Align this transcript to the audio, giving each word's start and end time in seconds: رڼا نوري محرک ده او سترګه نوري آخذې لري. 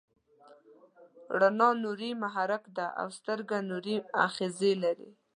رڼا 1.39 1.69
نوري 1.83 2.09
محرک 2.23 2.63
ده 2.77 2.85
او 3.01 3.07
سترګه 3.17 3.55
نوري 3.69 3.95
آخذې 4.25 4.71
لري. 4.83 5.09